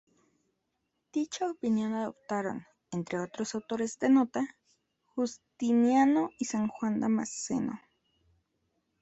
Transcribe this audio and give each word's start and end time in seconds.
Dicha 1.13 1.47
opinión 1.51 1.93
adoptaron, 1.93 2.65
entre 2.89 3.19
otros 3.19 3.53
autores 3.53 3.99
de 3.99 4.09
nota, 4.09 4.55
Justiniano 5.13 6.31
y 6.39 6.45
San 6.45 6.69
Juan 6.69 6.99
Damasceno. 6.99 7.79